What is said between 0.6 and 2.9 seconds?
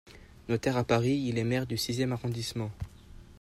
à Paris, il est maire du sixième arrondissement.